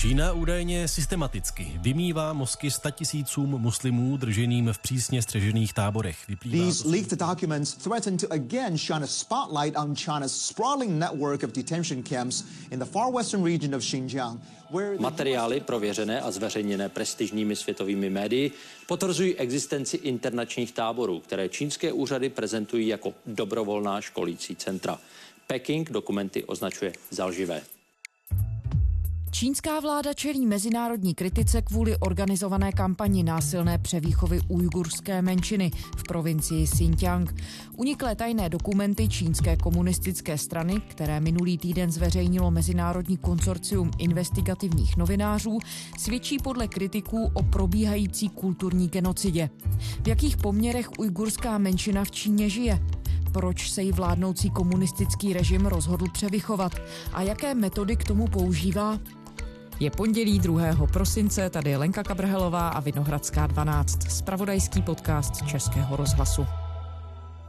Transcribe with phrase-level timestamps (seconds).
[0.00, 6.28] Čína údajně systematicky vymývá mozky statisícům muslimů drženým v přísně střežených táborech.
[6.28, 11.52] Vyplývá These leaked documents threaten to again shine a spotlight on China's sprawling network of
[11.52, 14.40] detention camps in the far western region of Xinjiang.
[14.98, 18.50] Materiály prověřené a zveřejněné prestižními světovými médii
[18.88, 24.98] potvrzují existenci internačních táborů, které čínské úřady prezentují jako dobrovolná školící centra.
[25.46, 27.62] Peking dokumenty označuje za lživé.
[29.32, 37.34] Čínská vláda čelí mezinárodní kritice kvůli organizované kampani násilné převýchovy ujgurské menšiny v provincii Xinjiang.
[37.76, 45.58] Uniklé tajné dokumenty čínské komunistické strany, které minulý týden zveřejnilo Mezinárodní konsorcium investigativních novinářů,
[45.98, 49.50] svědčí podle kritiků o probíhající kulturní genocidě.
[50.02, 52.80] V jakých poměrech ujgurská menšina v Číně žije?
[53.32, 56.72] Proč se jí vládnoucí komunistický režim rozhodl převychovat
[57.12, 58.98] a jaké metody k tomu používá?
[59.80, 60.62] Je pondělí 2.
[60.92, 66.46] prosince, tady je Lenka Kabrhelová a Vinohradská 12, spravodajský podcast Českého rozhlasu.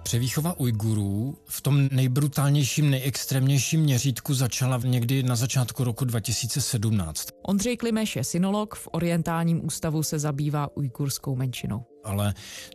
[0.03, 7.27] Převýchova Ujgurů v tom nejbrutálnějším, nejextrémnějším měřítku začala někdy na začátku roku 2017.
[7.41, 12.33] Ondřej Klimeš je synolog, v Orientálním ústavu se zabývá ujgurskou menšinou ale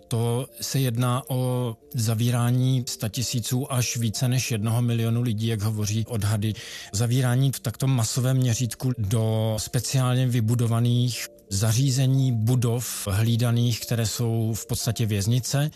[0.08, 6.52] to se jedná o zavírání tisíců až více než jednoho milionu lidí, jak hovoří odhady.
[6.92, 15.06] Zavírání v takto masovém měřítku do speciálně vybudovaných zařízení budov hlídaných, které jsou v podstatě
[15.06, 15.70] věznice,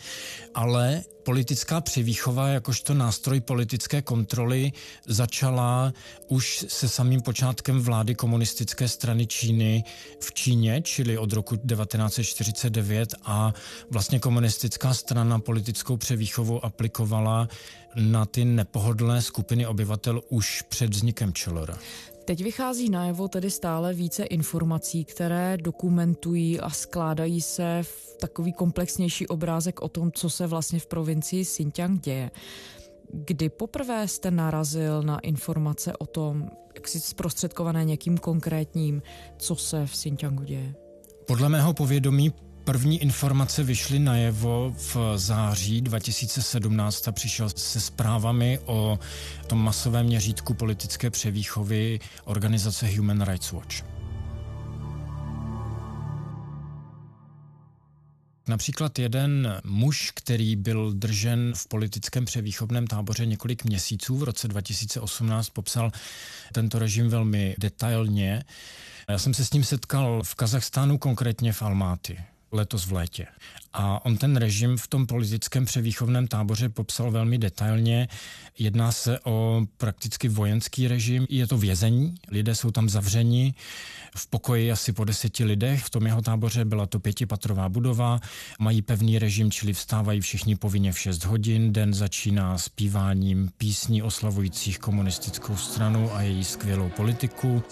[0.55, 4.73] ale politická přivýchova jakožto nástroj politické kontroly
[5.07, 5.93] začala
[6.29, 9.85] už se samým počátkem vlády komunistické strany Číny
[10.21, 13.55] v Číně, čili od roku 1949 a
[13.91, 17.49] vlastně komunistická strana politickou převýchovu aplikovala
[17.95, 21.79] na ty nepohodlné skupiny obyvatel už před vznikem Čelora.
[22.31, 29.27] Teď vychází najevo tedy stále více informací, které dokumentují a skládají se v takový komplexnější
[29.27, 32.31] obrázek o tom, co se vlastně v provincii Xinjiang děje.
[33.12, 39.03] Kdy poprvé jste narazil na informace o tom, jak si zprostředkované někým konkrétním,
[39.38, 40.75] co se v Xinjiangu děje?
[41.26, 42.32] Podle mého povědomí
[42.65, 48.98] První informace vyšly najevo v září 2017 a přišel se zprávami o
[49.47, 53.84] tom masovém měřítku politické převýchovy organizace Human Rights Watch.
[58.49, 65.50] Například jeden muž, který byl držen v politickém převýchovném táboře několik měsíců v roce 2018,
[65.50, 65.91] popsal
[66.53, 68.44] tento režim velmi detailně.
[69.09, 72.19] Já jsem se s ním setkal v Kazachstánu, konkrétně v Almáty
[72.53, 73.27] letos v létě.
[73.72, 78.09] A on ten režim v tom politickém převýchovném táboře popsal velmi detailně.
[78.59, 81.27] Jedná se o prakticky vojenský režim.
[81.31, 83.55] Je to vězení, lidé jsou tam zavřeni
[84.16, 85.84] v pokoji asi po deseti lidech.
[85.84, 88.21] V tom jeho táboře byla to pětipatrová budova,
[88.59, 91.72] mají pevný režim, čili vstávají všichni povinně v 6 hodin.
[91.72, 97.62] Den začíná zpíváním písní oslavujících komunistickou stranu a její skvělou politiku.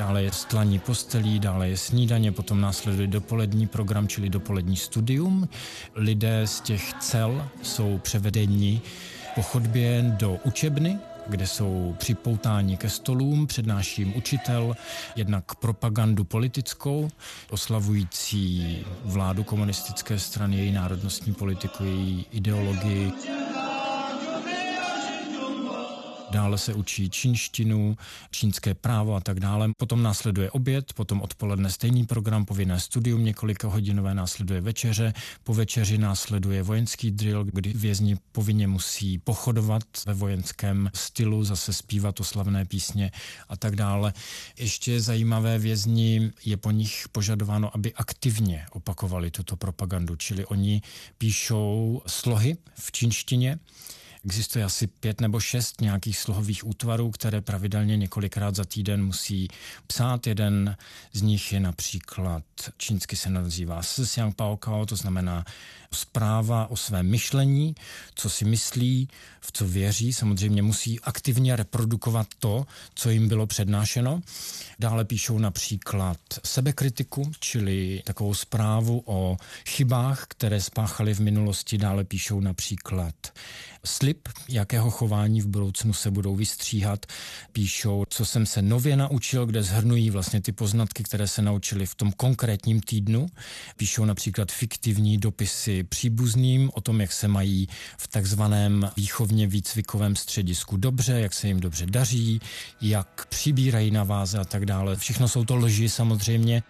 [0.00, 5.48] Dále je stlaní postelí, dále je snídaně, potom následuje dopolední program, čili dopolední studium.
[5.94, 8.80] Lidé z těch cel jsou převedeni
[9.34, 14.74] po chodbě do učebny, kde jsou připoutáni ke stolům, přednáší jim učitel,
[15.16, 17.08] jednak propagandu politickou,
[17.50, 23.12] oslavující vládu komunistické strany, její národnostní politiku, její ideologii.
[26.30, 27.96] Dále se učí čínštinu,
[28.30, 29.70] čínské právo a tak dále.
[29.76, 35.12] Potom následuje oběd, potom odpoledne stejný program, povinné studium několika hodinové, následuje večeře,
[35.44, 42.20] po večeři následuje vojenský drill, kdy vězni povinně musí pochodovat ve vojenském stylu, zase zpívat
[42.20, 43.10] oslavné písně
[43.48, 44.12] a tak dále.
[44.58, 50.82] Ještě zajímavé vězni je po nich požadováno, aby aktivně opakovali tuto propagandu, čili oni
[51.18, 53.58] píšou slohy v čínštině,
[54.24, 59.48] Existuje asi pět nebo šest nějakých slohových útvarů, které pravidelně několikrát za týden musí
[59.86, 60.26] psát.
[60.26, 60.76] Jeden
[61.12, 62.42] z nich je například,
[62.76, 65.44] čínsky se nazývá Sixiang Paokao, to znamená
[65.94, 67.74] zpráva o svém myšlení,
[68.14, 69.08] co si myslí,
[69.40, 70.12] v co věří.
[70.12, 74.20] Samozřejmě musí aktivně reprodukovat to, co jim bylo přednášeno.
[74.78, 79.36] Dále píšou například sebekritiku, čili takovou zprávu o
[79.68, 81.78] chybách, které spáchali v minulosti.
[81.78, 83.14] Dále píšou například
[83.84, 87.06] slib, jakého chování v budoucnu se budou vystříhat.
[87.52, 91.94] Píšou, co jsem se nově naučil, kde zhrnují vlastně ty poznatky, které se naučili v
[91.94, 93.26] tom konkrétním týdnu.
[93.76, 97.67] Píšou například fiktivní dopisy rozhovory příbuzným o tom, jak se mají
[97.97, 102.41] v takzvaném výchovně výcvikovém středisku dobře, jak se jim dobře daří,
[102.81, 104.95] jak přibírají na váze a tak dále.
[104.95, 106.63] Všechno jsou to lži samozřejmě.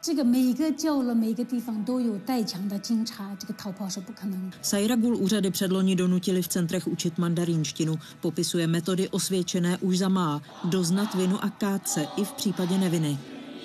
[0.00, 4.56] 这个每个角落、每个地方都有带枪的警察，这个逃跑是不可能的。
[4.62, 7.98] Sairagul úřady předloni donutili v centrech učit mandarínštinu.
[8.20, 13.18] Popisuje metody osvědčené už za má, doznat vinu a káce i v případě neviny.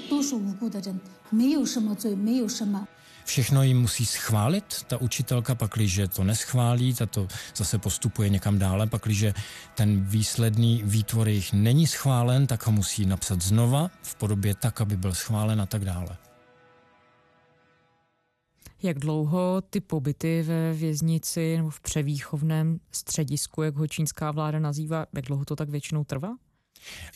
[0.09, 0.99] 都是无辜的人，
[1.31, 2.87] 没有什么罪，没有什么。
[3.25, 9.33] Všechno jim musí schválit ta učitelka, pakliže to neschválí, ta to zase postupuje někam dále, pakliže
[9.75, 14.97] ten výsledný výtvor jejich není schválen, tak ho musí napsat znova v podobě tak, aby
[14.97, 16.17] byl schválen a tak dále.
[18.83, 25.05] Jak dlouho ty pobyty ve věznici nebo v převýchovném středisku, jak ho čínská vláda nazývá,
[25.15, 26.35] jak dlouho to tak většinou trvá?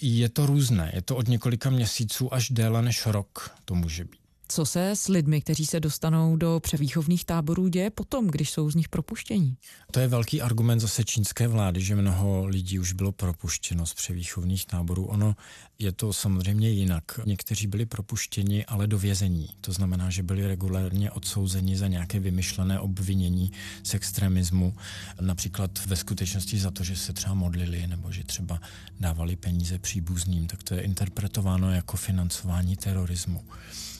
[0.00, 0.92] Je to různé.
[0.94, 4.21] Je to od několika měsíců až déle než rok to může být.
[4.54, 8.74] Co se s lidmi, kteří se dostanou do převýchovných táborů, děje potom, když jsou z
[8.74, 9.56] nich propuštění?
[9.90, 14.66] To je velký argument zase čínské vlády, že mnoho lidí už bylo propuštěno z převýchovných
[14.66, 15.04] táborů.
[15.04, 15.36] Ono
[15.78, 17.20] je to samozřejmě jinak.
[17.24, 19.48] Někteří byli propuštěni, ale do vězení.
[19.60, 23.52] To znamená, že byli regulérně odsouzeni za nějaké vymyšlené obvinění
[23.82, 24.76] z extremismu,
[25.20, 28.60] například ve skutečnosti za to, že se třeba modlili nebo že třeba
[29.00, 33.44] dávali peníze příbuzným, tak to je interpretováno jako financování terorismu.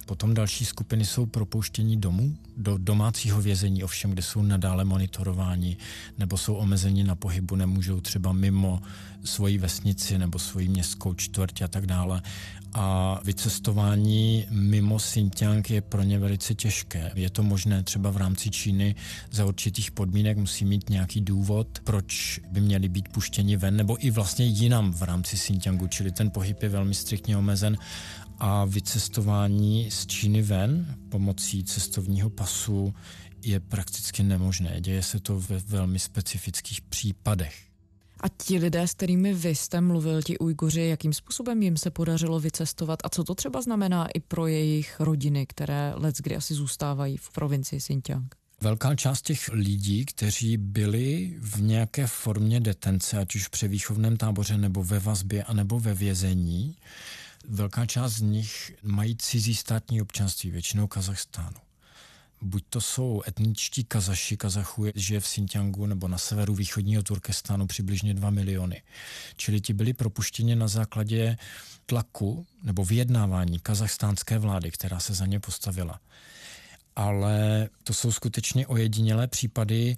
[0.07, 5.77] Potom další skupiny jsou propouštění domů, do domácího vězení, ovšem, kde jsou nadále monitorováni
[6.19, 8.83] nebo jsou omezeni na pohybu, nemůžou třeba mimo
[9.25, 12.23] svoji vesnici nebo svoji městskou čtvrť a tak dále.
[12.75, 17.13] A vycestování mimo Xinjiang je pro ně velice těžké.
[17.15, 18.95] Je to možné třeba v rámci Číny
[19.31, 24.11] za určitých podmínek, musí mít nějaký důvod, proč by měli být puštěni ven, nebo i
[24.11, 27.77] vlastně jinam v rámci Xinjiangu, čili ten pohyb je velmi striktně omezen
[28.45, 32.95] a vycestování z Číny ven pomocí cestovního pasu
[33.45, 34.81] je prakticky nemožné.
[34.81, 37.55] Děje se to ve velmi specifických případech.
[38.21, 42.41] A ti lidé, s kterými vy jste mluvil, ti Ujguři, jakým způsobem jim se podařilo
[42.41, 47.17] vycestovat a co to třeba znamená i pro jejich rodiny, které let kdy asi zůstávají
[47.17, 48.35] v provincii Xinjiang?
[48.61, 54.59] Velká část těch lidí, kteří byli v nějaké formě detence, ať už v převýchovném táboře
[54.59, 56.77] nebo ve vazbě, anebo ve vězení,
[57.49, 61.57] Velká část z nich mají cizí státní občanství, většinou Kazachstánu.
[62.41, 68.15] Buď to jsou etničtí Kazaši, Kazachů žije v Xinjiangu nebo na severu východního Turkestánu přibližně
[68.15, 68.83] 2 miliony.
[69.37, 71.37] Čili ti byli propuštěni na základě
[71.87, 76.01] tlaku nebo vyjednávání kazachstánské vlády, která se za ně postavila.
[76.97, 79.97] Ale to jsou skutečně ojedinělé případy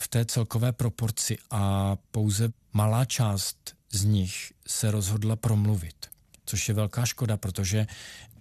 [0.00, 6.17] v té celkové proporci a pouze malá část z nich se rozhodla promluvit
[6.48, 7.86] což je velká škoda, protože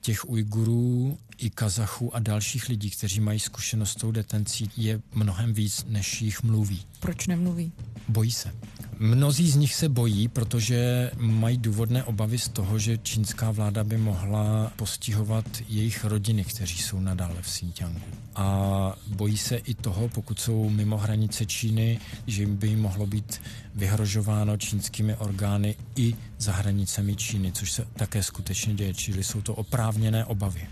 [0.01, 5.53] těch Ujgurů i Kazachů a dalších lidí, kteří mají zkušenost s tou detencí, je mnohem
[5.53, 6.85] víc, než jich mluví.
[6.99, 7.71] Proč nemluví?
[8.07, 8.53] Bojí se.
[8.99, 13.97] Mnozí z nich se bojí, protože mají důvodné obavy z toho, že čínská vláda by
[13.97, 18.01] mohla postihovat jejich rodiny, kteří jsou nadále v Xinjiangu.
[18.35, 23.41] A bojí se i toho, pokud jsou mimo hranice Číny, že by jim mohlo být
[23.75, 29.55] vyhrožováno čínskými orgány i za hranicemi Číny, což se také skutečně děje, čili jsou to
[29.55, 29.86] oprávněné
[30.25, 30.67] obavy.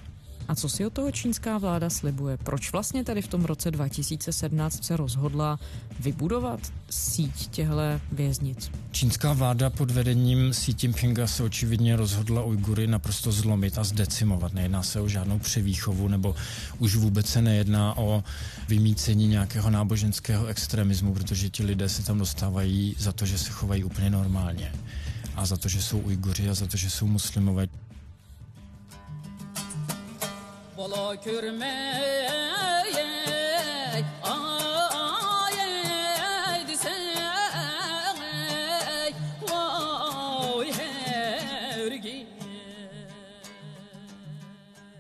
[0.47, 2.38] A co si od toho čínská vláda slibuje?
[2.38, 5.59] Proč vlastně tady v tom roce 2017 se rozhodla
[6.00, 6.59] vybudovat
[6.89, 7.75] síť těchto
[8.11, 8.71] věznic?
[8.92, 14.54] Čínská vláda pod vedením Xi Jinpinga se očividně rozhodla Ujgury naprosto zlomit a zdecimovat.
[14.54, 16.35] Nejedná se o žádnou převýchovu, nebo
[16.80, 18.23] už vůbec se nejedná o
[18.68, 23.83] vymícení nějakého náboženského extremismu, protože ti lidé se tam dostávají za to, že se chovají
[23.83, 24.71] úplně normálně
[25.35, 27.68] a za to, že jsou Ujguři a za to, že jsou muslimové.
[30.75, 31.15] Valla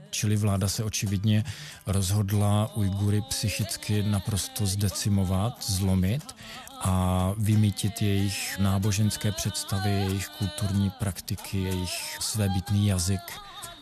[0.09, 1.43] Čili vláda se očividně
[1.85, 6.35] rozhodla Ujgury psychicky naprosto zdecimovat, zlomit
[6.81, 13.21] a vymítit jejich náboženské představy, jejich kulturní praktiky, jejich svébytný jazyk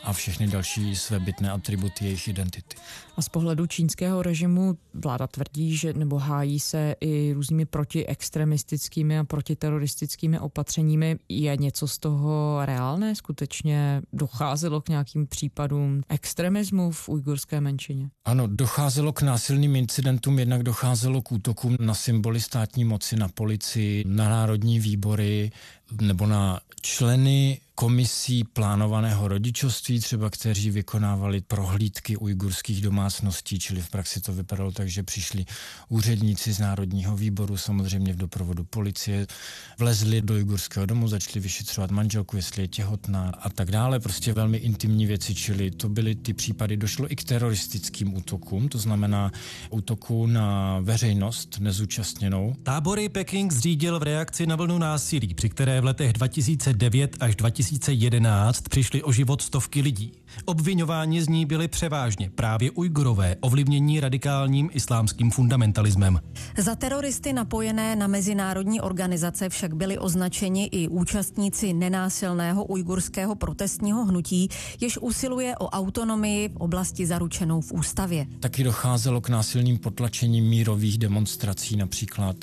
[0.03, 2.75] a všechny další své bytné atributy jejich identity.
[3.17, 9.23] A z pohledu čínského režimu vláda tvrdí, že nebo hájí se i různými protiextremistickými a
[9.23, 11.17] protiteroristickými opatřeními.
[11.29, 13.15] Je něco z toho reálné?
[13.15, 18.09] Skutečně docházelo k nějakým případům extremismu v ujgurské menšině?
[18.25, 24.03] Ano, docházelo k násilným incidentům, jednak docházelo k útokům na symboly státní moci, na policii,
[24.07, 25.51] na národní výbory,
[26.01, 34.21] nebo na členy komisí plánovaného rodičovství, třeba kteří vykonávali prohlídky ujgurských domácností, čili v praxi
[34.21, 35.45] to vypadalo tak, že přišli
[35.89, 39.27] úředníci z Národního výboru, samozřejmě v doprovodu policie,
[39.79, 43.99] vlezli do ujgurského domu, začali vyšetřovat manželku, jestli je těhotná a tak dále.
[43.99, 46.77] Prostě velmi intimní věci, čili to byly ty případy.
[46.77, 49.31] Došlo i k teroristickým útokům, to znamená
[49.69, 52.55] útoku na veřejnost nezúčastněnou.
[52.63, 57.83] Tábory Peking zřídil v reakci na vlnu násilí, při které v letech 2009 až 2000
[57.83, 60.11] 2011 přišly o život stovky lidí.
[60.45, 66.19] Obvinováni z ní byli převážně právě Ujgurové, ovlivnění radikálním islámským fundamentalismem.
[66.57, 74.49] Za teroristy napojené na mezinárodní organizace však byli označeni i účastníci nenásilného ujgurského protestního hnutí,
[74.81, 78.25] jež usiluje o autonomii v oblasti zaručenou v ústavě.
[78.39, 82.35] Taky docházelo k násilným potlačením mírových demonstrací například.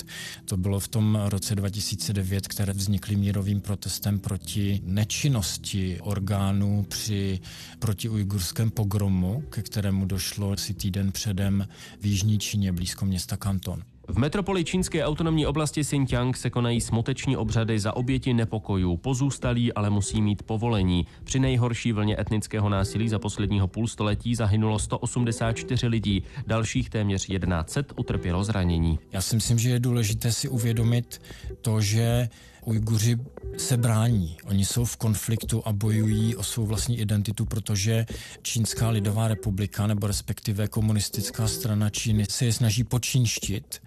[0.45, 7.39] To bylo v tom roce 2009, které vznikly mírovým protestem proti nečinnosti orgánů při
[7.79, 11.67] protiujgurském pogromu, ke kterému došlo si týden předem
[11.99, 13.83] v Jižní Číně blízko města Kanton.
[14.07, 18.97] V metropoli čínské autonomní oblasti Xinjiang se konají smuteční obřady za oběti nepokojů.
[18.97, 21.07] Pozůstalí ale musí mít povolení.
[21.23, 28.43] Při nejhorší vlně etnického násilí za posledního půlstoletí zahynulo 184 lidí, dalších téměř 1100 utrpělo
[28.43, 28.99] zranění.
[29.11, 31.21] Já si myslím, že je důležité si uvědomit
[31.61, 32.29] to, že
[32.65, 33.17] Ujguři
[33.57, 34.37] se brání.
[34.43, 38.05] Oni jsou v konfliktu a bojují o svou vlastní identitu, protože
[38.41, 43.81] Čínská lidová republika nebo respektive komunistická strana Číny se je snaží počínštit,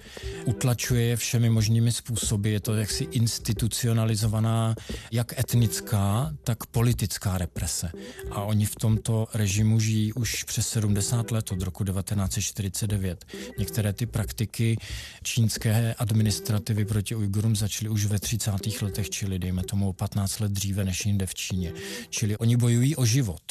[0.44, 2.52] utlačuje je všemi možnými způsoby.
[2.52, 4.74] Je to jaksi institucionalizovaná
[5.12, 7.90] jak etnická, tak politická represe.
[8.30, 13.24] A oni v tomto režimu žijí už přes 70 let od roku 1949.
[13.58, 14.76] Některé ty praktiky
[15.22, 20.84] čínské administrativy proti Ujgurům začaly už ve 30 letech, čili dejme tomu 15 let dříve
[20.84, 21.72] než jinde v Číně.
[22.08, 23.42] Čili oni bojují o život.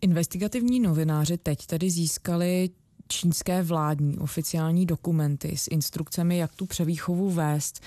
[0.00, 2.70] Investigativní novináři teď tedy získali
[3.08, 7.80] čínské vládní oficiální dokumenty s instrukcemi, jak tu převýchovu vést.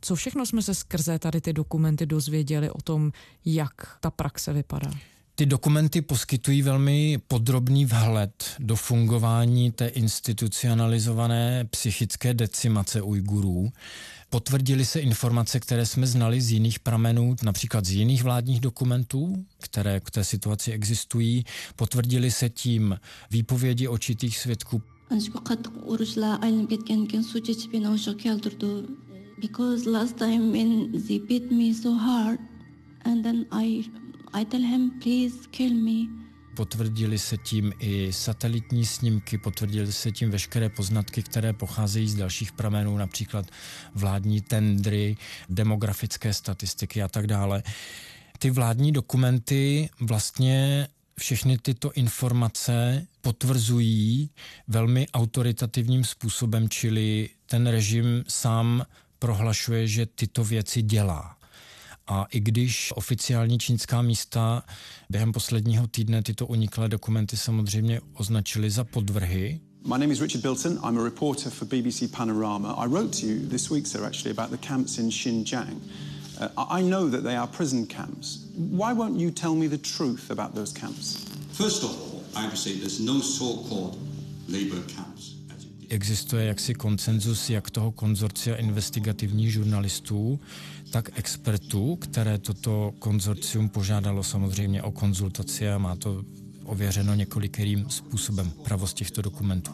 [0.00, 3.12] Co všechno jsme se skrze tady ty dokumenty dozvěděli o tom,
[3.44, 4.90] jak ta praxe vypadá?
[5.38, 13.68] Ty dokumenty poskytují velmi podrobný vhled do fungování té institucionalizované psychické decimace Ujgurů.
[14.30, 20.00] Potvrdili se informace, které jsme znali z jiných pramenů, například z jiných vládních dokumentů, které
[20.00, 21.44] k té situaci existují.
[21.76, 22.98] Potvrdili se tím
[23.30, 24.82] výpovědi očitých svědků.
[29.40, 32.40] Because last time when they beat me so hard
[33.04, 33.84] and then I
[34.32, 36.28] i tell him, please kill me.
[36.56, 42.52] Potvrdili se tím i satelitní snímky, potvrdili se tím veškeré poznatky, které pocházejí z dalších
[42.52, 43.46] pramenů, například
[43.94, 45.16] vládní tendry,
[45.48, 47.62] demografické statistiky a tak dále.
[48.38, 54.30] Ty vládní dokumenty vlastně všechny tyto informace potvrzují
[54.68, 58.86] velmi autoritativním způsobem, čili ten režim sám
[59.18, 61.37] prohlašuje, že tyto věci dělá.
[62.08, 64.62] A i když oficiální čínská místa
[65.10, 70.72] během posledního týdne tyto uniklé dokumenty samozřejmě označili za podvrhy, My name is Richard Bilton.
[70.72, 72.72] I'm a reporter for BBC Panorama.
[72.72, 75.80] I wrote to you this week, sir, actually, about the camps in Xinjiang.
[76.40, 78.38] Uh, I know that they are prison camps.
[78.56, 81.24] Why won't you tell me the truth about those camps?
[81.52, 83.96] First of all, I have to say there's no so-called
[84.48, 85.38] labor camps.
[85.90, 90.40] Existuje jaksi koncenzus jak toho konzorcia investigativních žurnalistů,
[90.90, 96.24] tak expertů, které toto konzorcium požádalo samozřejmě o konzultaci a má to
[96.64, 99.72] ověřeno několikerým způsobem pravost těchto dokumentů.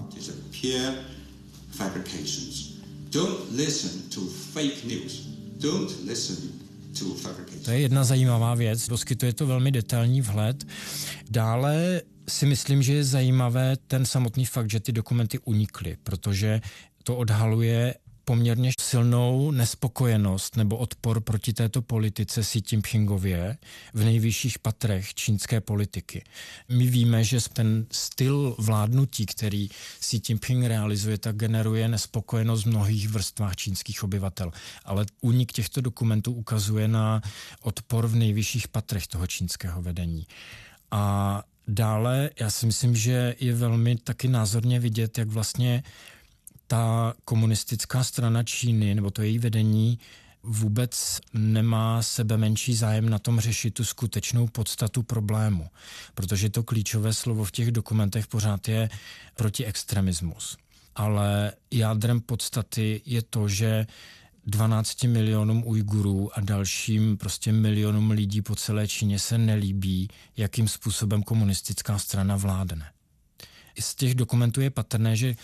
[7.65, 10.67] To je jedna zajímavá věc, poskytuje to velmi detailní vhled.
[11.31, 16.61] Dále si myslím, že je zajímavé ten samotný fakt, že ty dokumenty unikly, protože
[17.03, 17.95] to odhaluje
[18.25, 23.57] poměrně silnou nespokojenost nebo odpor proti této politice Xi Jinpingově
[23.95, 26.25] v nejvyšších patrech čínské politiky.
[26.69, 29.69] My víme, že ten styl vládnutí, který
[30.01, 34.53] Xi Jinping realizuje, tak generuje nespokojenost v mnohých vrstvách čínských obyvatel.
[34.85, 37.21] Ale únik těchto dokumentů ukazuje na
[37.63, 40.27] odpor v nejvyšších patrech toho čínského vedení.
[40.91, 45.83] A dále já si myslím, že je velmi taky názorně vidět, jak vlastně
[46.67, 49.99] ta komunistická strana Číny, nebo to její vedení,
[50.43, 55.69] vůbec nemá sebe menší zájem na tom řešit tu skutečnou podstatu problému.
[56.15, 58.91] Protože to klíčové slovo v těch dokumentech pořád je
[59.35, 60.57] protiextremismus.
[60.95, 63.87] Ale jádrem podstaty je to, že
[64.47, 71.23] 12 milionům Ujgurů a dalším prostě milionům lidí po celé Číně se nelíbí, jakým způsobem
[71.23, 72.91] komunistická strana vládne.
[73.81, 75.37] Z těch dokumentů je patrné, že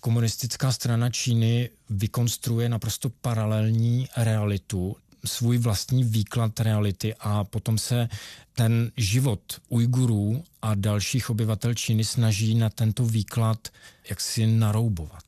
[0.00, 8.08] komunistická strana Číny vykonstruuje naprosto paralelní realitu, svůj vlastní výklad reality a potom se
[8.54, 13.68] ten život Ujgurů a dalších obyvatel Číny snaží na tento výklad
[14.10, 15.24] jaksi naroubovat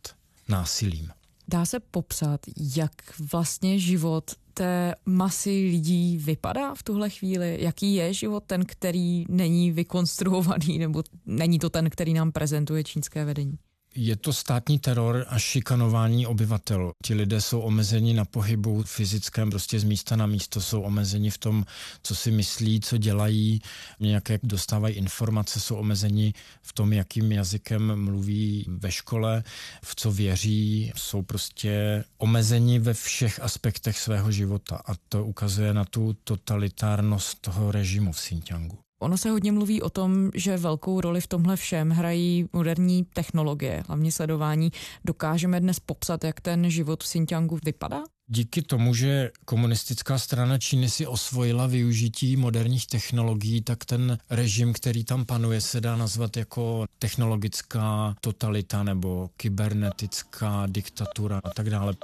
[0.49, 1.11] násilím.
[1.49, 2.93] Dá se popsat, jak
[3.33, 7.59] vlastně život té masy lidí vypadá v tuhle chvíli?
[7.61, 13.25] Jaký je život ten, který není vykonstruovaný, nebo není to ten, který nám prezentuje čínské
[13.25, 13.59] vedení?
[13.95, 16.93] Je to státní teror a šikanování obyvatel.
[17.05, 21.39] Ti lidé jsou omezeni na pohybu fyzickém, prostě z místa na místo, jsou omezeni v
[21.39, 21.65] tom,
[22.03, 23.61] co si myslí, co dělají,
[24.01, 29.45] nějaké dostávají informace, jsou omezeni v tom, jakým jazykem mluví ve škole,
[29.85, 35.85] v co věří, jsou prostě omezeni ve všech aspektech svého života a to ukazuje na
[35.85, 38.79] tu totalitárnost toho režimu v Xinjiangu.
[39.03, 43.83] Ono se hodně mluví o tom, že velkou roli v tomhle všem hrají moderní technologie,
[43.87, 44.73] hlavně sledování.
[45.05, 48.03] Dokážeme dnes popsat, jak ten život v Xinjiangu vypadá?
[48.33, 55.05] Díky tomu, že komunistická strana Číny si osvojila využití moderních technologií, tak ten režim, který
[55.05, 61.95] tam panuje, se dá nazvat jako technologická totalita nebo kybernetická diktatura a tak dále.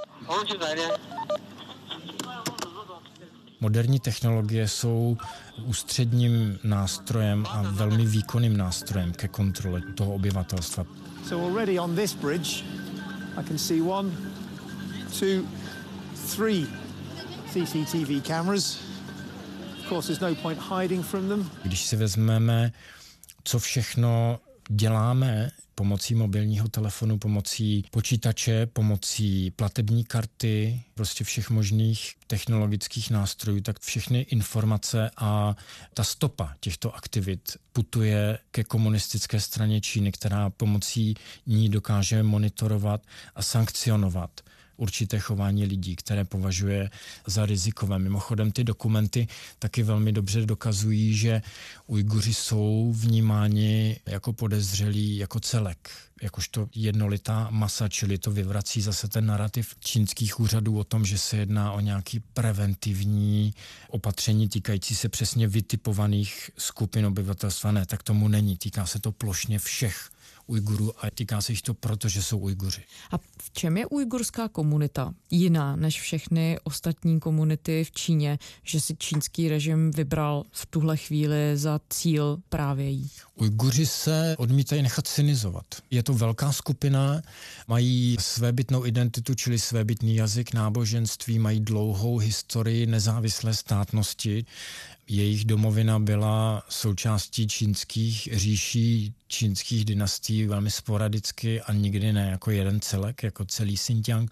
[3.61, 5.17] Moderní technologie jsou
[5.65, 10.87] ústředním nástrojem a velmi výkonným nástrojem ke kontrole toho obyvatelstva.
[11.29, 12.65] So already on this bridge
[13.37, 14.11] I can see one,
[15.19, 15.45] two,
[16.37, 16.67] three
[17.53, 18.79] CCTV cameras.
[19.81, 21.51] Of course there's no point hiding from them.
[21.63, 22.73] Když si vezmeme,
[23.45, 33.11] co všechno děláme pomocí mobilního telefonu, pomocí počítače, pomocí platební karty, prostě všech možných technologických
[33.11, 35.57] nástrojů, tak všechny informace a
[35.95, 41.15] ta stopa těchto aktivit putuje ke komunistické straně Číny, která pomocí
[41.47, 43.03] ní dokáže monitorovat
[43.35, 44.41] a sankcionovat
[44.77, 46.91] určité chování lidí, které považuje
[47.27, 47.99] za rizikové.
[47.99, 51.43] Mimochodem ty dokumenty taky velmi dobře dokazují, že
[51.87, 55.91] Ujguři jsou vnímáni jako podezřelí jako celek,
[56.23, 61.37] jakožto jednolitá masa, čili to vyvrací zase ten narrativ čínských úřadů o tom, že se
[61.37, 63.55] jedná o nějaký preventivní
[63.89, 67.73] opatření týkající se přesně vytipovaných skupin obyvatelstva.
[67.73, 68.57] Ne, tak tomu není.
[68.57, 70.11] Týká se to plošně všech
[70.47, 72.83] Ujgurů a týká se jich to proto, že jsou Ujguři.
[73.11, 78.97] A v čem je ujgurská komunita jiná než všechny ostatní komunity v Číně, že si
[78.99, 83.11] čínský režim vybral v tuhle chvíli za cíl právě jí?
[83.35, 85.65] Ujguři se odmítají nechat cynizovat.
[85.91, 87.23] Je to velká skupina,
[87.69, 94.47] mají svébytnou identitu, čili svébytný jazyk, náboženství, mají dlouhou historii nezávislé státnosti.
[95.09, 102.81] Jejich domovina byla součástí čínských říší, čínských dynastií velmi sporadicky a nikdy ne jako jeden
[102.81, 104.31] celek, jako celý Xinjiang.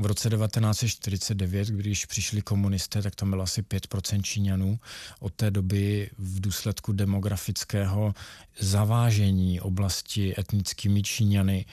[0.00, 4.78] V roce 1949, když přišli komunisté, tak tam bylo asi 5% Číňanů.
[5.20, 8.14] Od té doby v důsledku demografického
[8.60, 11.64] zavážení oblasti etnickými Číňany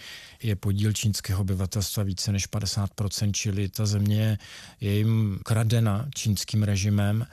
[0.43, 4.38] je podíl čínského obyvatelstva více než 50%, čili ta země
[4.81, 7.25] je jim kradena čínským režimem.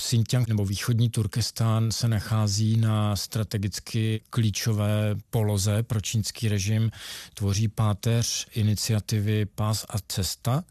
[0.00, 6.90] Xinjiang nebo východní Turkestán se nachází na strategicky klíčové poloze pro čínský režim,
[7.34, 10.64] tvoří páteř iniciativy Pás a cesta,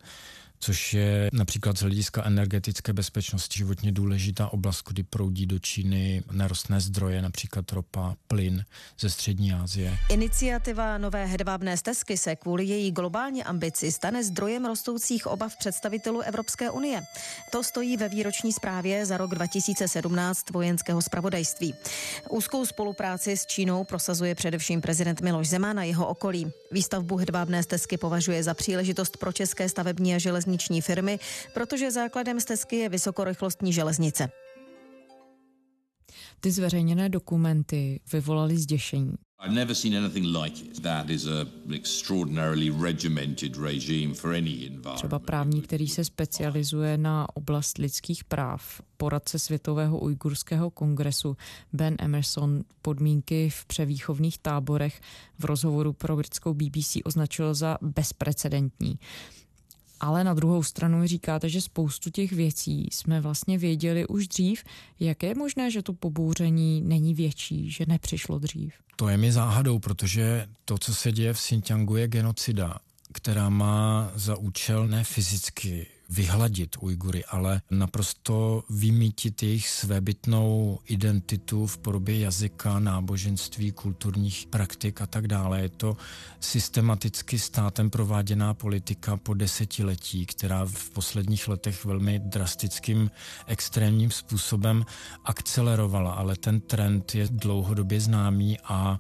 [0.59, 6.81] což je například z hlediska energetické bezpečnosti životně důležitá oblast, kdy proudí do Číny nerostné
[6.81, 8.65] zdroje, například ropa, plyn
[8.99, 9.97] ze střední Asie.
[10.09, 16.69] Iniciativa Nové hedvábné stezky se kvůli její globální ambici stane zdrojem rostoucích obav představitelů Evropské
[16.69, 17.01] unie.
[17.51, 21.73] To stojí ve výroční zprávě za rok 2017 vojenského zpravodajství.
[22.29, 26.51] Úzkou spolupráci s Čínou prosazuje především prezident Miloš Zeman a jeho okolí.
[26.71, 31.19] Výstavbu hedvábné stezky považuje za příležitost pro české stavební a železniční železniční firmy,
[31.53, 34.29] protože základem stezky je vysokorychlostní železnice.
[36.39, 39.13] Ty zveřejněné dokumenty vyvolaly zděšení.
[39.45, 40.81] I've never seen anything like it.
[40.81, 44.95] That is a extraordinarily regimented regime for any environment.
[44.95, 51.37] Třeba právník, který se specializuje na oblast lidských práv, poradce Světového ujgurského kongresu
[51.73, 55.01] Ben Emerson podmínky v převýchovných táborech
[55.39, 58.99] v rozhovoru pro britskou BBC označil za bezprecedentní.
[59.99, 64.63] Ale na druhou stranu říkáte, že spoustu těch věcí jsme vlastně věděli už dřív.
[64.99, 68.73] Jak je možné, že to pobouření není větší, že nepřišlo dřív?
[68.95, 72.77] To je mi záhadou, protože to, co se děje v Xinjiangu, je genocida.
[73.13, 81.77] která má za účel ne fyzicky vyhladit Ujgury, ale naprosto vymítit jejich svébytnou identitu v
[81.77, 85.61] podobě jazyka, náboženství, kulturních praktik a tak dále.
[85.61, 85.97] Je to
[86.39, 93.11] systematicky státem prováděná politika po desetiletí, která v posledních letech velmi drastickým,
[93.47, 94.85] extrémním způsobem
[95.25, 98.99] akcelerovala, ale ten trend je dlouhodobě známý a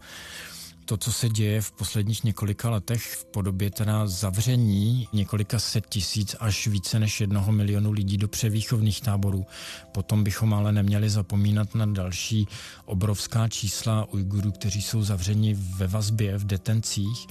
[0.89, 6.35] to, co se děje v posledních několika letech v podobě teda zavření několika set tisíc
[6.39, 9.45] až více než jednoho milionu lidí do převýchovných táborů.
[9.91, 12.47] Potom bychom ale neměli zapomínat na další
[12.85, 17.27] obrovská čísla Ujgurů, kteří jsou zavřeni ve vazbě, v detencích,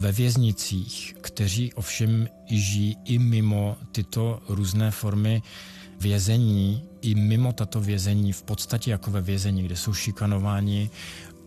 [0.00, 5.42] ve věznicích, kteří ovšem žijí i mimo tyto různé formy
[6.00, 10.90] vězení, i mimo tato vězení, v podstatě jako ve vězení, kde jsou šikanováni,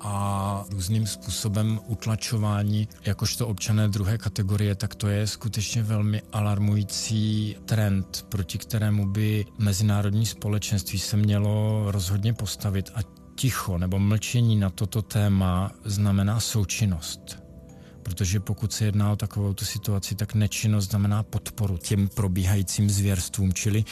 [0.04, 8.26] a různým způsobem utlačování jakožto občané druhé kategorie, tak to je skutečně velmi alarmující trend,
[8.30, 12.92] proti kterému by mezinárodní společenství se mělo rozhodně postavit.
[12.96, 13.00] A
[13.36, 17.42] ticho nebo mlčení na toto téma znamená součinnost
[18.04, 23.54] protože pokud se jedná o takovou tu situaci, tak nečinnost znamená podporu těm probíhajícím zvěrstvům,
[23.54, 23.86] čili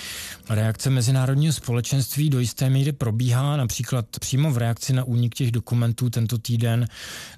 [0.50, 6.10] reakce mezinárodního společenství do jisté míry probíhá například přímo v reakci na únik těch dokumentů
[6.10, 6.88] tento týden.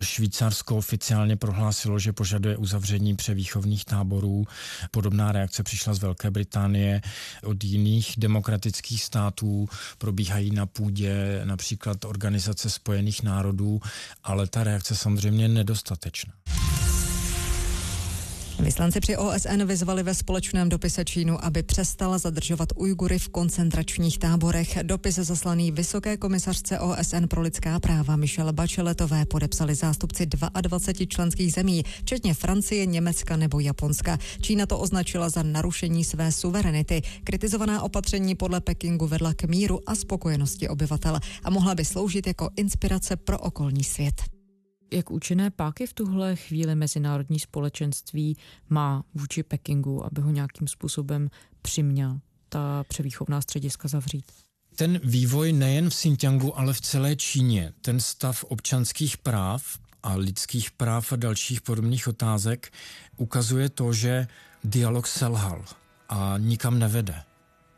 [0.01, 4.45] Švýcarsko oficiálně prohlásilo, že požaduje uzavření převýchovných táborů.
[4.91, 7.01] Podobná reakce přišla z Velké Británie,
[7.43, 13.79] od jiných demokratických států probíhají na půdě například Organizace spojených národů,
[14.23, 16.33] ale ta reakce samozřejmě nedostatečná.
[18.59, 24.77] Vyslanci při OSN vyzvali ve společném dopise Čínu, aby přestala zadržovat Ujgury v koncentračních táborech.
[24.83, 31.83] Dopis zaslaný Vysoké komisařce OSN pro lidská práva Michelle Bacheletové podepsali zástupci 22 členských zemí,
[32.01, 34.17] včetně Francie, Německa nebo Japonska.
[34.41, 37.01] Čína to označila za narušení své suverenity.
[37.23, 42.49] Kritizovaná opatření podle Pekingu vedla k míru a spokojenosti obyvatel a mohla by sloužit jako
[42.55, 44.32] inspirace pro okolní svět
[44.91, 48.37] jak účinné páky v tuhle chvíli mezinárodní společenství
[48.69, 51.29] má vůči Pekingu, aby ho nějakým způsobem
[51.61, 52.19] přiměl
[52.49, 54.25] ta převýchovná střediska zavřít?
[54.75, 60.71] Ten vývoj nejen v Xinjiangu, ale v celé Číně, ten stav občanských práv a lidských
[60.71, 62.73] práv a dalších podobných otázek
[63.17, 64.27] ukazuje to, že
[64.63, 65.65] dialog selhal
[66.09, 67.23] a nikam nevede.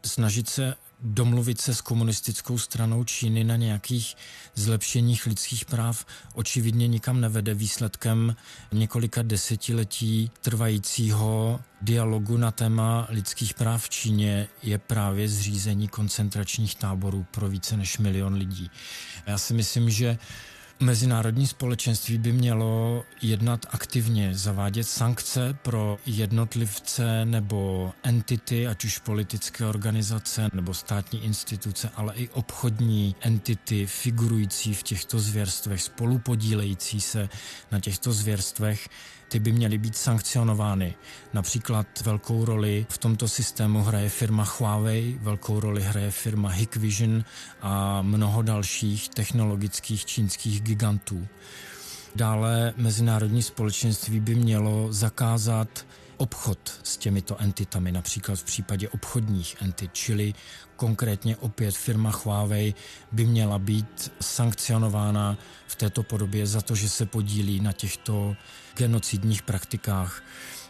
[0.06, 4.16] Snažit se domluvit se s komunistickou stranou Číny na nějakých
[4.56, 8.36] zlepšeních lidských práv očividně nikam nevede výsledkem
[8.72, 17.26] několika desetiletí trvajícího dialogu na téma lidských práv v Číně je právě zřízení koncentračních táborů
[17.32, 18.72] pro více než milion lidí.
[19.28, 20.18] Já si myslím, že
[20.80, 29.66] Mezinárodní společenství by mělo jednat aktivně, zavádět sankce pro jednotlivce nebo entity, ať už politické
[29.66, 37.30] organizace nebo státní instituce, ale i obchodní entity figurující v těchto zvěrstvech, spolupodílející se
[37.72, 38.90] na těchto zvěrstvech,
[39.28, 40.96] ty by měly být sankcionovány.
[41.34, 47.26] Například velkou roli v tomto systému hraje firma Huawei, velkou roli hraje firma Hikvision
[47.62, 51.28] a mnoho dalších technologických čínských gigantů.
[52.16, 55.86] Dále mezinárodní společenství by mělo zakázat
[56.18, 60.34] obchod s těmito entitami, například v případě obchodních entit, čili
[60.76, 62.74] konkrétně opět firma Huawei
[63.12, 68.36] by měla být sankcionována v této podobě za to, že se podílí na těchto
[68.76, 70.24] genocidních praktikách.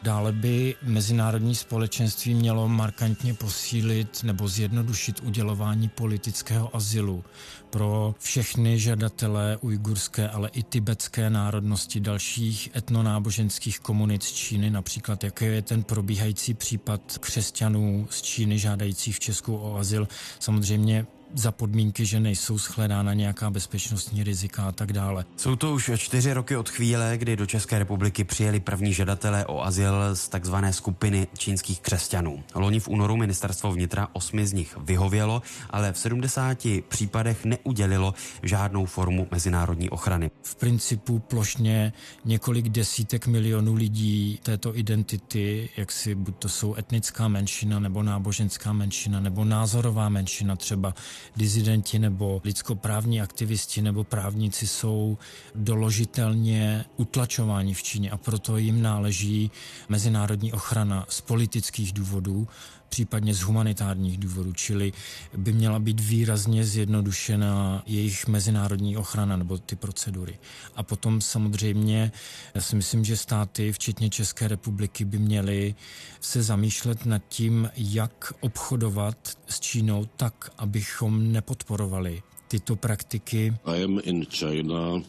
[0.03, 7.23] Dále by mezinárodní společenství mělo markantně posílit nebo zjednodušit udělování politického azylu
[7.69, 15.45] pro všechny žadatele ujgurské, ale i tibetské národnosti dalších etnonáboženských komunit z Číny, například jaký
[15.45, 19.94] je ten probíhající případ křesťanů z Číny žádajících v Česku o azyl.
[20.39, 21.05] Samozřejmě
[21.35, 25.25] za podmínky, že nejsou shledána nějaká bezpečnostní rizika a tak dále.
[25.37, 29.63] Jsou to už čtyři roky od chvíle, kdy do České republiky přijeli první žadatelé o
[29.63, 32.43] azyl z takzvané skupiny čínských křesťanů.
[32.55, 38.85] Loni v únoru ministerstvo vnitra osmi z nich vyhovělo, ale v 70 případech neudělilo žádnou
[38.85, 40.31] formu mezinárodní ochrany.
[40.43, 41.93] V principu plošně
[42.25, 48.73] několik desítek milionů lidí této identity, jak si buď to jsou etnická menšina, nebo náboženská
[48.73, 50.93] menšina, nebo názorová menšina třeba,
[51.35, 55.17] dizidenti nebo lidskoprávní aktivisti nebo právníci jsou
[55.55, 59.51] doložitelně utlačováni v Číně a proto jim náleží
[59.89, 62.47] mezinárodní ochrana z politických důvodů,
[62.95, 64.93] případně z humanitárních důvodů, čili
[65.37, 70.39] by měla být výrazně zjednodušena jejich mezinárodní ochrana nebo ty procedury.
[70.75, 72.11] A potom samozřejmě,
[72.53, 75.75] já si myslím, že státy, včetně České republiky, by měly
[76.21, 83.53] se zamýšlet nad tím, jak obchodovat s Čínou tak, abychom nepodporovali tyto praktiky.
[83.65, 85.03] I am in China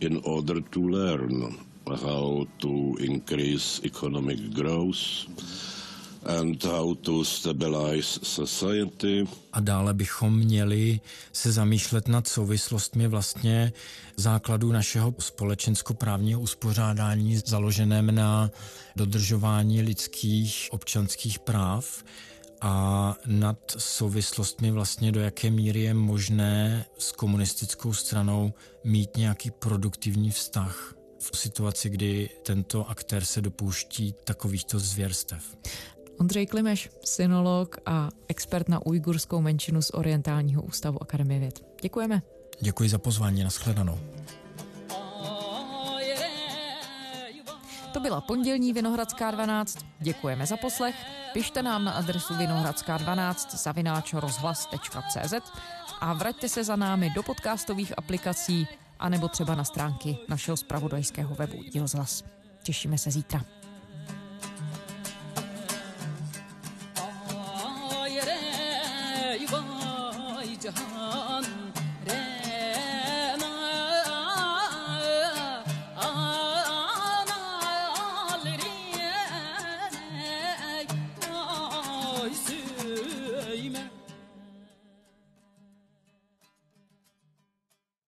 [0.00, 1.56] in order to learn
[2.06, 5.26] how to increase economic growth
[6.24, 9.26] and how to stabilize society.
[9.52, 11.00] A dále bychom měli
[11.32, 13.72] se zamýšlet nad souvislostmi vlastně
[14.16, 18.50] základů našeho společensko-právního uspořádání založeném na
[18.96, 22.04] dodržování lidských občanských práv
[22.60, 28.52] a nad souvislostmi vlastně do jaké míry je možné s komunistickou stranou
[28.84, 35.56] mít nějaký produktivní vztah v situaci, kdy tento aktér se dopouští takovýchto zvěrstev.
[36.20, 41.64] Ondřej Klimeš, synolog a expert na ujgurskou menšinu z Orientálního ústavu Akademie věd.
[41.82, 42.22] Děkujeme.
[42.60, 43.98] Děkuji za pozvání, nashledanou.
[47.92, 49.78] To byla pondělní Vinohradská 12.
[50.00, 50.94] Děkujeme za poslech.
[51.32, 55.34] Pište nám na adresu vinohradská12 zavináč rozhlas.cz
[56.00, 58.66] a vraťte se za námi do podcastových aplikací
[59.02, 62.24] anebo třeba na stránky našeho spravodajského webu Rozhlas.
[62.62, 63.44] Těšíme se zítra.